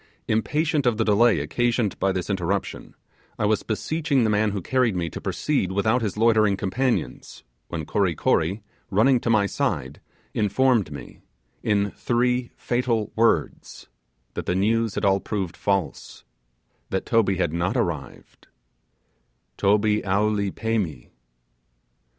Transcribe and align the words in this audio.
Impatient 0.27 0.87
of 0.87 0.97
the 0.97 1.03
delay 1.03 1.39
occasioned 1.39 1.99
by 1.99 2.11
this 2.11 2.27
interruption, 2.27 2.95
I 3.37 3.45
was 3.45 3.61
beseeching 3.61 4.23
the 4.23 4.31
man 4.31 4.49
who 4.49 4.59
carried 4.59 4.95
me 4.95 5.11
to 5.11 5.21
proceed 5.21 5.71
without 5.71 6.01
his 6.01 6.17
loitering 6.17 6.57
companions, 6.57 7.43
when 7.67 7.85
Kory 7.85 8.15
Kory, 8.15 8.63
running 8.89 9.19
to 9.19 9.29
my 9.29 9.45
side, 9.45 10.01
informed 10.33 10.91
me, 10.91 11.21
in 11.61 11.91
three 11.91 12.49
fatal 12.57 13.11
words, 13.15 13.89
that 14.33 14.47
the 14.47 14.55
news 14.55 14.95
had 14.95 15.05
all 15.05 15.19
proved, 15.19 15.55
false 15.55 16.23
that 16.89 17.05
Toby 17.05 17.37
had 17.37 17.53
not 17.53 17.77
arrived 17.77 18.47
'Toby 19.57 20.03
owlee 20.03 20.49
pemi'. 20.49 21.11